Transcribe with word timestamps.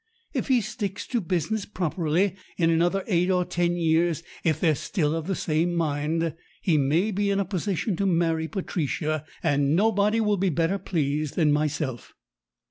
If 0.33 0.47
he 0.47 0.61
sticks 0.61 1.05
to 1.09 1.21
business 1.21 1.65
properly, 1.65 2.35
in 2.57 2.71
another 2.71 3.03
eight 3.05 3.29
or 3.29 3.45
ten 3.45 3.75
years 3.75 4.23
if 4.43 4.59
they're 4.59 4.73
still 4.73 5.13
of 5.15 5.27
the 5.27 5.35
same 5.35 5.75
mind 5.75 6.33
he 6.63 6.79
may 6.79 7.11
be 7.11 7.29
in 7.29 7.39
a 7.39 7.45
position 7.45 7.95
to 7.97 8.07
marry 8.07 8.47
Patricia, 8.47 9.23
and 9.43 9.75
nobody 9.75 10.19
will 10.19 10.37
be 10.37 10.49
better 10.49 10.79
pleased 10.79 11.35
than 11.35 11.51
myself. 11.51 12.15